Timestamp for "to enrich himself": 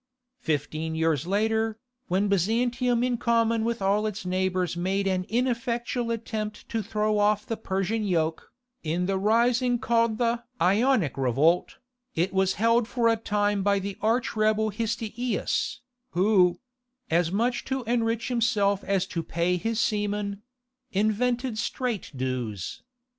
17.65-18.83